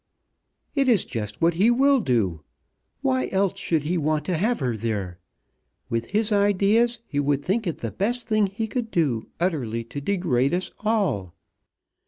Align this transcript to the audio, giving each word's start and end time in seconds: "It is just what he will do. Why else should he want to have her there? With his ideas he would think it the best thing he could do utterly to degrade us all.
"It 0.73 0.87
is 0.87 1.05
just 1.05 1.43
what 1.43 1.53
he 1.53 1.69
will 1.69 1.99
do. 2.01 2.41
Why 3.03 3.29
else 3.31 3.59
should 3.59 3.83
he 3.83 3.99
want 3.99 4.25
to 4.25 4.35
have 4.35 4.59
her 4.59 4.75
there? 4.75 5.19
With 5.89 6.05
his 6.09 6.31
ideas 6.31 6.97
he 7.05 7.19
would 7.19 7.45
think 7.45 7.67
it 7.67 7.77
the 7.77 7.91
best 7.91 8.27
thing 8.27 8.47
he 8.47 8.65
could 8.65 8.89
do 8.89 9.27
utterly 9.39 9.83
to 9.83 10.01
degrade 10.01 10.55
us 10.55 10.71
all. 10.79 11.35